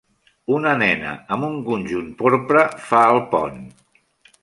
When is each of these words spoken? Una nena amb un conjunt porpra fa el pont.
Una 0.59 0.71
nena 0.79 1.11
amb 1.37 1.47
un 1.49 1.61
conjunt 1.69 2.09
porpra 2.25 2.67
fa 2.89 3.07
el 3.15 3.25
pont. 3.37 3.65